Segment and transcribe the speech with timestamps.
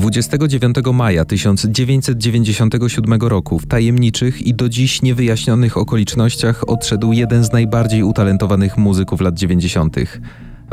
[0.00, 8.02] 29 maja 1997 roku w tajemniczych i do dziś niewyjaśnionych okolicznościach odszedł jeden z najbardziej
[8.02, 9.96] utalentowanych muzyków lat 90.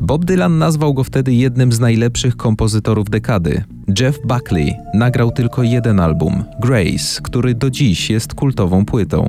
[0.02, 3.64] Bob Dylan nazwał go wtedy jednym z najlepszych kompozytorów dekady.
[4.00, 9.28] Jeff Buckley nagrał tylko jeden album, Grace, który do dziś jest kultową płytą.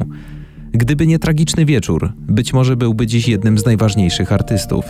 [0.73, 4.85] Gdyby nie tragiczny wieczór, być może byłby dziś jednym z najważniejszych artystów.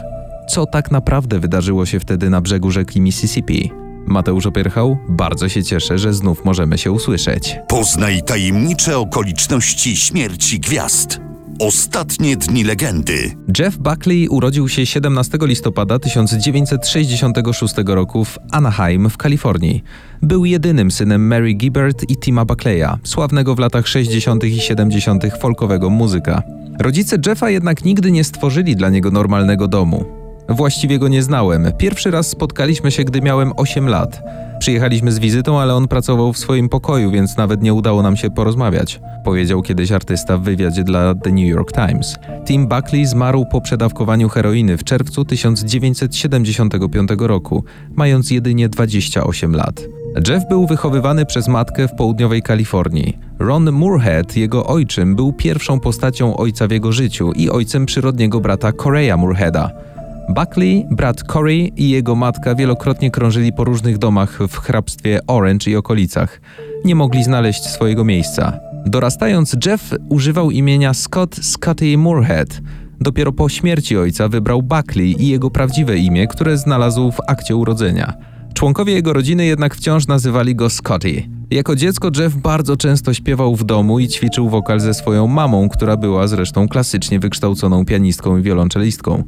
[0.48, 3.87] Co tak naprawdę wydarzyło się wtedy na brzegu rzeki Mississippi?
[4.08, 7.56] Mateusz Opierchał, bardzo się cieszę, że znów możemy się usłyszeć.
[7.68, 11.20] Poznaj tajemnicze okoliczności śmierci gwiazd.
[11.60, 13.36] Ostatnie dni legendy.
[13.58, 19.82] Jeff Buckley urodził się 17 listopada 1966 roku w Anaheim w Kalifornii.
[20.22, 24.44] Był jedynym synem Mary Gibbert i Tima Buckleya, sławnego w latach 60.
[24.44, 25.24] i 70.
[25.40, 26.42] folkowego muzyka.
[26.80, 30.17] Rodzice Jeffa jednak nigdy nie stworzyli dla niego normalnego domu.
[30.48, 31.72] Właściwie go nie znałem.
[31.78, 34.22] Pierwszy raz spotkaliśmy się, gdy miałem 8 lat.
[34.58, 38.30] Przyjechaliśmy z wizytą, ale on pracował w swoim pokoju, więc nawet nie udało nam się
[38.30, 42.16] porozmawiać, powiedział kiedyś artysta w wywiadzie dla The New York Times.
[42.46, 47.64] Tim Buckley zmarł po przedawkowaniu heroiny w czerwcu 1975 roku,
[47.94, 49.80] mając jedynie 28 lat.
[50.28, 53.18] Jeff był wychowywany przez matkę w południowej Kalifornii.
[53.38, 58.72] Ron Moorhead, jego ojczym, był pierwszą postacią ojca w jego życiu i ojcem przyrodniego brata
[58.72, 59.87] Korea Moorheada.
[60.28, 65.76] Buckley, brat Corey i jego matka wielokrotnie krążyli po różnych domach w hrabstwie Orange i
[65.76, 66.40] okolicach.
[66.84, 68.60] Nie mogli znaleźć swojego miejsca.
[68.86, 72.60] Dorastając, Jeff używał imienia Scott Scotty Moorhead.
[73.00, 78.12] Dopiero po śmierci ojca wybrał Buckley i jego prawdziwe imię, które znalazł w akcie urodzenia.
[78.54, 81.22] Członkowie jego rodziny jednak wciąż nazywali go Scotty.
[81.50, 85.96] Jako dziecko Jeff bardzo często śpiewał w domu i ćwiczył wokal ze swoją mamą, która
[85.96, 89.24] była zresztą klasycznie wykształconą pianistką i wiolonczelistką.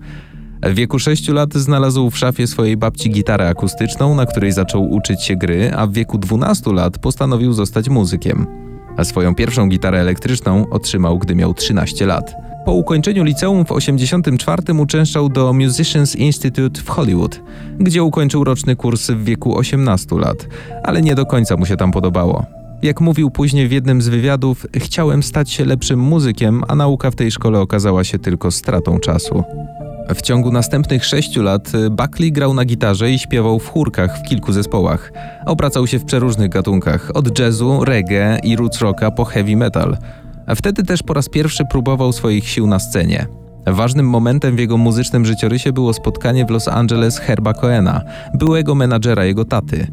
[0.63, 5.23] W wieku 6 lat znalazł w szafie swojej babci gitarę akustyczną, na której zaczął uczyć
[5.23, 8.47] się gry, a w wieku 12 lat postanowił zostać muzykiem.
[8.97, 12.35] A swoją pierwszą gitarę elektryczną otrzymał, gdy miał 13 lat.
[12.65, 17.41] Po ukończeniu liceum w 84 uczęszczał do Musicians Institute w Hollywood,
[17.79, 20.49] gdzie ukończył roczny kurs w wieku 18 lat,
[20.83, 22.47] ale nie do końca mu się tam podobało.
[22.83, 27.17] Jak mówił później w jednym z wywiadów, chciałem stać się lepszym muzykiem, a nauka w
[27.17, 29.45] tej szkole okazała się tylko stratą czasu.
[30.15, 34.53] W ciągu następnych sześciu lat Buckley grał na gitarze i śpiewał w chórkach w kilku
[34.53, 35.13] zespołach.
[35.47, 39.97] Obracał się w przeróżnych gatunkach, od jazzu, reggae i roots rocka po heavy metal.
[40.47, 43.27] A wtedy też po raz pierwszy próbował swoich sił na scenie.
[43.67, 48.03] Ważnym momentem w jego muzycznym życiorysie było spotkanie w Los Angeles Herba Coena,
[48.35, 49.87] byłego menadżera jego taty.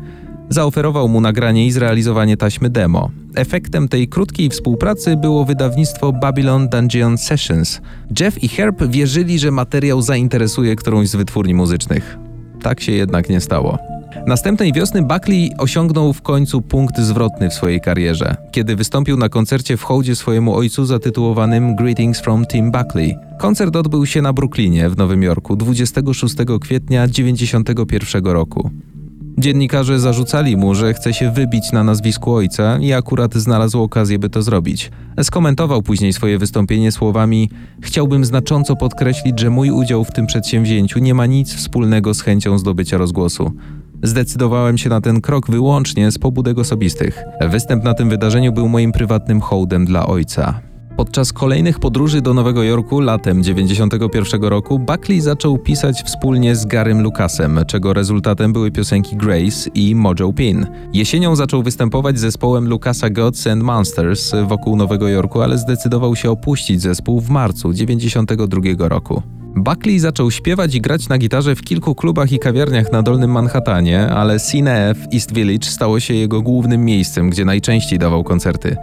[0.49, 3.09] Zaoferował mu nagranie i zrealizowanie taśmy demo.
[3.35, 7.81] Efektem tej krótkiej współpracy było wydawnictwo Babylon Dungeon Sessions.
[8.19, 12.17] Jeff i Herb wierzyli, że materiał zainteresuje którąś z wytwórni muzycznych.
[12.61, 13.77] Tak się jednak nie stało.
[14.27, 19.77] Następnej wiosny Buckley osiągnął w końcu punkt zwrotny w swojej karierze, kiedy wystąpił na koncercie
[19.77, 23.15] w hołdzie swojemu ojcu zatytułowanym Greetings from Tim Buckley.
[23.39, 28.71] Koncert odbył się na Brooklynie w Nowym Jorku 26 kwietnia 1991 roku.
[29.39, 34.29] Dziennikarze zarzucali mu, że chce się wybić na nazwisku ojca i akurat znalazł okazję, by
[34.29, 34.91] to zrobić.
[35.23, 37.49] Skomentował później swoje wystąpienie słowami:
[37.81, 42.57] Chciałbym znacząco podkreślić, że mój udział w tym przedsięwzięciu nie ma nic wspólnego z chęcią
[42.57, 43.51] zdobycia rozgłosu.
[44.03, 47.23] Zdecydowałem się na ten krok wyłącznie z pobudek osobistych.
[47.49, 50.66] Występ na tym wydarzeniu był moim prywatnym hołdem dla ojca.
[50.97, 57.01] Podczas kolejnych podróży do Nowego Jorku latem 1991 roku Buckley zaczął pisać wspólnie z Garym
[57.01, 60.67] Lucasem, czego rezultatem były piosenki Grace i Mojo Pin.
[60.93, 66.31] Jesienią zaczął występować z zespołem Lucasa Gods and Monsters wokół Nowego Jorku, ale zdecydował się
[66.31, 69.21] opuścić zespół w marcu 1992 roku.
[69.55, 74.07] Buckley zaczął śpiewać i grać na gitarze w kilku klubach i kawiarniach na Dolnym Manhattanie,
[74.07, 78.77] ale Cine F East Village stało się jego głównym miejscem, gdzie najczęściej dawał koncerty.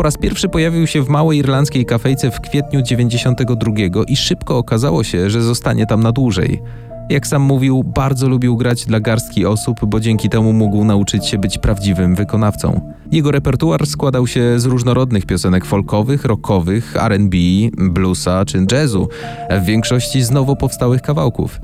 [0.00, 3.72] Po raz pierwszy pojawił się w małej irlandzkiej kafejce w kwietniu 92
[4.08, 6.62] i szybko okazało się, że zostanie tam na dłużej.
[7.10, 11.38] Jak sam mówił, bardzo lubił grać dla garstki osób, bo dzięki temu mógł nauczyć się
[11.38, 12.94] być prawdziwym wykonawcą.
[13.12, 17.36] Jego repertuar składał się z różnorodnych piosenek folkowych, rockowych, R&B,
[17.76, 19.08] bluesa czy jazzu,
[19.50, 21.60] w większości z nowo powstałych kawałków.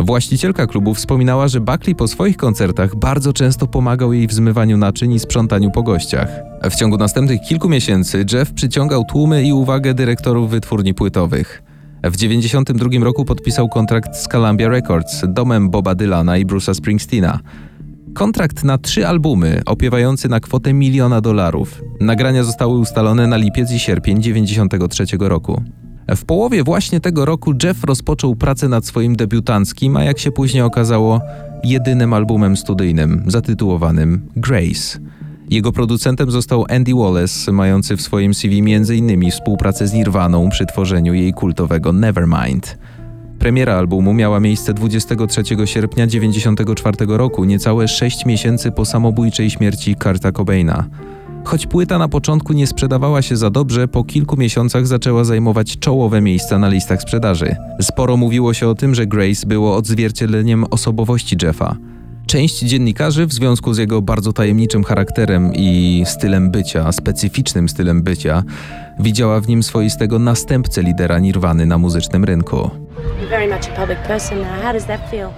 [0.00, 5.12] Właścicielka klubu wspominała, że Buckley po swoich koncertach bardzo często pomagał jej w zmywaniu naczyń
[5.12, 6.28] i sprzątaniu po gościach.
[6.70, 11.62] W ciągu następnych kilku miesięcy Jeff przyciągał tłumy i uwagę dyrektorów wytwórni płytowych.
[12.04, 17.40] W 1992 roku podpisał kontrakt z Columbia Records, domem Boba Dylana i Bruce'a Springsteena.
[18.14, 21.82] Kontrakt na trzy albumy, opiewający na kwotę miliona dolarów.
[22.00, 25.62] Nagrania zostały ustalone na lipiec i sierpień 1993 roku.
[26.14, 30.62] W połowie właśnie tego roku Jeff rozpoczął pracę nad swoim debiutanckim, a jak się później
[30.62, 31.20] okazało,
[31.64, 34.98] jedynym albumem studyjnym zatytułowanym Grace.
[35.50, 39.30] Jego producentem został Andy Wallace, mający w swoim CV m.in.
[39.30, 42.78] współpracę z Nirvaną przy tworzeniu jej kultowego Nevermind.
[43.38, 50.32] Premiera albumu miała miejsce 23 sierpnia 1994 roku, niecałe 6 miesięcy po samobójczej śmierci Kurta
[50.32, 50.84] Cobaina.
[51.46, 56.20] Choć płyta na początku nie sprzedawała się za dobrze, po kilku miesiącach zaczęła zajmować czołowe
[56.20, 57.56] miejsca na listach sprzedaży.
[57.80, 61.76] Sporo mówiło się o tym, że Grace było odzwierciedleniem osobowości Jeffa.
[62.26, 68.42] Część dziennikarzy w związku z jego bardzo tajemniczym charakterem i stylem bycia, specyficznym stylem bycia,
[69.00, 72.70] widziała w nim swoistego następcę lidera Nirwany na muzycznym rynku.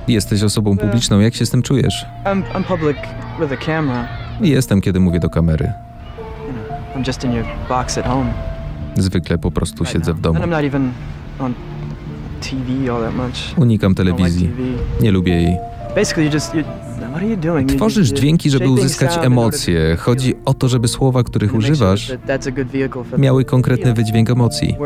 [0.09, 2.07] Jesteś osobą publiczną, jak się z tym czujesz?
[4.41, 5.73] Jestem, kiedy mówię do kamery.
[6.99, 8.33] I'm just in your box at home.
[8.97, 10.41] Zwykle po prostu siedzę w domu.
[13.57, 14.51] Unikam telewizji.
[15.01, 15.57] Nie lubię jej.
[17.77, 19.97] Tworzysz dźwięki, żeby uzyskać emocje.
[19.97, 22.13] Chodzi o to, żeby słowa, których używasz,
[23.19, 24.77] miały konkretny wydźwięk emocji.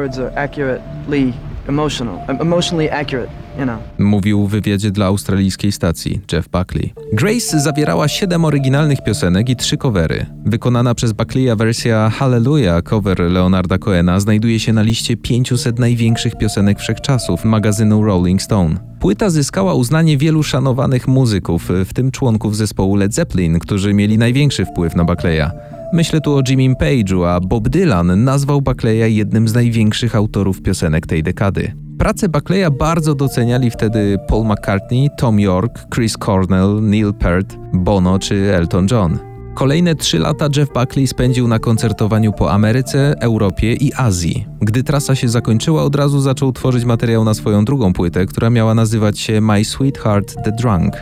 [3.99, 6.93] Mówił w wywiadzie dla australijskiej stacji Jeff Buckley.
[7.12, 10.26] Grace zawierała siedem oryginalnych piosenek i trzy covery.
[10.46, 16.78] Wykonana przez Buckleya wersja Hallelujah, cover Leonarda Cohena, znajduje się na liście 500 największych piosenek
[16.78, 18.75] wszechczasów magazynu Rolling Stone.
[19.00, 24.64] Płyta zyskała uznanie wielu szanowanych muzyków, w tym członków zespołu Led Zeppelin, którzy mieli największy
[24.64, 25.50] wpływ na Buckleya.
[25.93, 31.06] Myślę tu o Jimmy Page'u, a Bob Dylan nazwał Buckleya jednym z największych autorów piosenek
[31.06, 31.72] tej dekady.
[32.02, 38.54] Pracę Buckleya bardzo doceniali wtedy Paul McCartney, Tom York, Chris Cornell, Neil Peart, Bono czy
[38.54, 39.19] Elton John.
[39.54, 44.46] Kolejne trzy lata Jeff Buckley spędził na koncertowaniu po Ameryce, Europie i Azji.
[44.60, 48.75] Gdy trasa się zakończyła, od razu zaczął tworzyć materiał na swoją drugą płytę, która miała
[48.75, 50.96] nazywać się My Sweetheart the Drunk.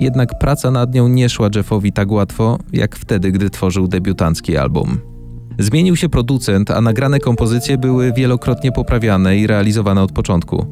[0.00, 5.17] Jednak praca nad nią nie szła Jeffowi tak łatwo, jak wtedy, gdy tworzył debiutancki album.
[5.58, 10.66] Zmienił się producent, a nagrane kompozycje były wielokrotnie poprawiane i realizowane od początku.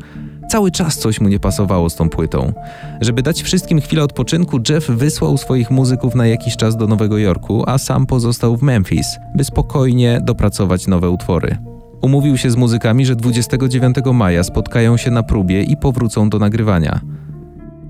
[0.50, 2.52] Cały czas coś mu nie pasowało z tą płytą.
[3.00, 7.64] Żeby dać wszystkim chwilę odpoczynku, Jeff wysłał swoich muzyków na jakiś czas do Nowego Jorku,
[7.66, 11.58] a sam pozostał w Memphis, by spokojnie dopracować nowe utwory.
[12.02, 17.00] Umówił się z muzykami, że 29 maja spotkają się na próbie i powrócą do nagrywania.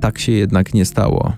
[0.00, 1.32] Tak się jednak nie stało.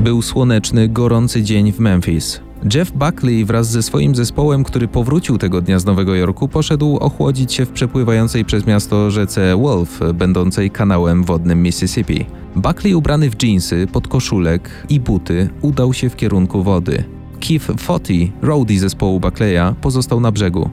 [0.00, 2.47] Był słoneczny, gorący dzień w Memphis.
[2.64, 7.52] Jeff Buckley wraz ze swoim zespołem, który powrócił tego dnia z Nowego Jorku, poszedł ochłodzić
[7.52, 12.26] się w przepływającej przez miasto rzece Wolf, będącej kanałem wodnym Mississippi.
[12.56, 17.04] Buckley ubrany w dżinsy, podkoszulek i buty udał się w kierunku wody.
[17.40, 20.70] Keith Foti, roadie zespołu Buckleya, pozostał na brzegu.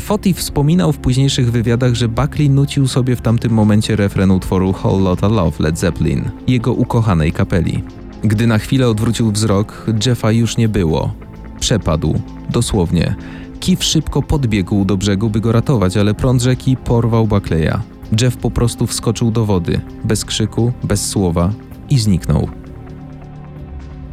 [0.00, 5.04] Foti wspominał w późniejszych wywiadach, że Buckley nucił sobie w tamtym momencie refren utworu Whole
[5.04, 7.82] Lotta Love Led Zeppelin, jego ukochanej kapeli.
[8.24, 11.14] Gdy na chwilę odwrócił wzrok, Jeffa już nie było.
[11.60, 12.20] Przepadł,
[12.50, 13.14] dosłownie.
[13.60, 17.78] Kif szybko podbiegł do brzegu, by go ratować, ale prąd rzeki porwał Buckleya.
[18.20, 21.52] Jeff po prostu wskoczył do wody, bez krzyku, bez słowa
[21.90, 22.48] i zniknął.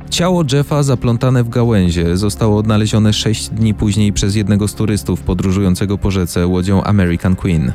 [0.09, 5.97] Ciało Jeffa zaplątane w gałęzie zostało odnalezione sześć dni później przez jednego z turystów podróżującego
[5.97, 7.73] po rzece łodzią American Queen.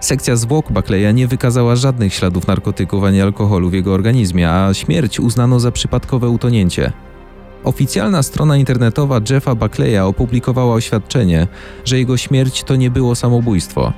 [0.00, 5.20] Sekcja zwłok Buckleya nie wykazała żadnych śladów narkotyków ani alkoholu w jego organizmie, a śmierć
[5.20, 6.92] uznano za przypadkowe utonięcie.
[7.64, 11.46] Oficjalna strona internetowa Jeffa Buckleya opublikowała oświadczenie,
[11.84, 13.92] że jego śmierć to nie było samobójstwo.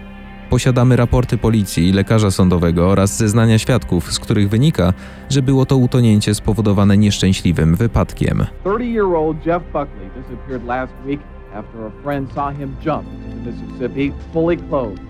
[0.50, 4.92] Posiadamy raporty policji i lekarza sądowego oraz zeznania świadków, z których wynika,
[5.28, 8.47] że było to utonięcie spowodowane nieszczęśliwym wypadkiem.
[8.64, 11.21] 30-year-old Jeff Buckley disappeared last week
[11.54, 15.10] after a friend saw him jump into Mississippi fully clothed.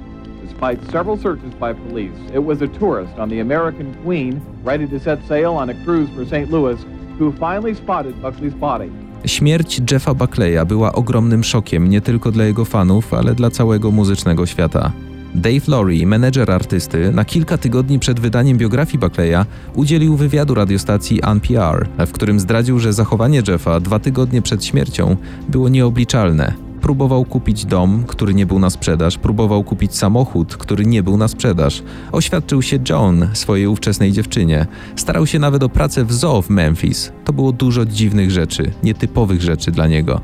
[0.50, 5.00] Despite several searches by police, it was a tourist on the American Queen ready to
[5.00, 6.50] set sail on a cruise for St.
[6.50, 6.78] Louis
[7.19, 8.90] who finally spotted Buckley's body.
[9.25, 14.47] Śmierć Jeffa Buckleya była ogromnym szokiem nie tylko dla jego fanów, ale dla całego muzycznego
[14.47, 14.92] świata.
[15.35, 21.88] Dave Laurie, menedżer artysty, na kilka tygodni przed wydaniem biografii Buckleya udzielił wywiadu radiostacji NPR,
[22.07, 25.16] w którym zdradził, że zachowanie Jeffa dwa tygodnie przed śmiercią
[25.49, 26.69] było nieobliczalne.
[26.90, 31.28] Próbował kupić dom, który nie był na sprzedaż, próbował kupić samochód, który nie był na
[31.28, 31.82] sprzedaż.
[32.12, 34.66] Oświadczył się John, swojej ówczesnej dziewczynie.
[34.97, 37.12] Starał się nawet o pracę w zoo w Memphis.
[37.25, 40.20] To było dużo dziwnych rzeczy, nietypowych rzeczy dla niego.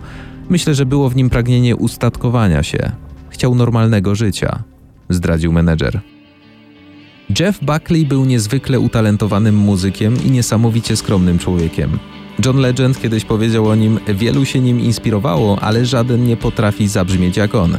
[0.48, 2.92] Myślę, że było w nim pragnienie ustatkowania się.
[3.30, 4.62] Chciał normalnego życia,
[5.08, 6.00] zdradził menedżer.
[7.40, 11.98] Jeff Buckley był niezwykle utalentowanym muzykiem i niesamowicie skromnym człowiekiem.
[12.44, 17.36] John Legend kiedyś powiedział o nim: Wielu się nim inspirowało, ale żaden nie potrafi zabrzmieć
[17.36, 17.78] jak on.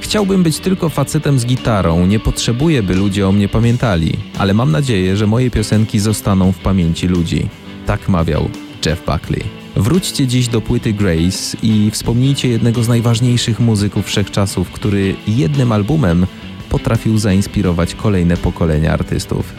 [0.00, 4.72] Chciałbym być tylko facetem z gitarą, nie potrzebuję, by ludzie o mnie pamiętali, ale mam
[4.72, 7.48] nadzieję, że moje piosenki zostaną w pamięci ludzi.
[7.86, 8.48] Tak mawiał
[8.86, 9.44] Jeff Buckley.
[9.76, 16.26] Wróćcie dziś do płyty Grace i wspomnijcie jednego z najważniejszych muzyków wszechczasów, który jednym albumem
[16.68, 19.52] potrafił zainspirować kolejne pokolenia artystów.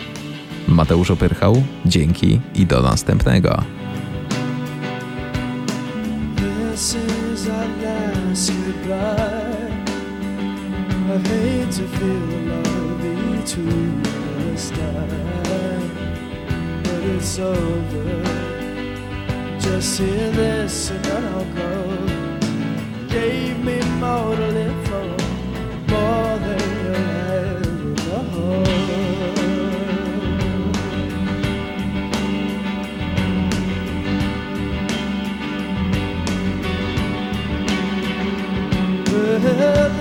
[0.67, 3.78] Mateusz Opyrchał, dzięki i do następnego.
[11.27, 12.79] Hate to feel the love
[14.71, 15.79] die,
[16.83, 18.23] but it's over.
[19.59, 21.71] Just hear this and then I'll go.
[23.07, 25.05] Gave me more to live for,
[25.91, 27.73] more than you'll ever
[28.05, 28.63] know.
[39.11, 39.98] Well, this is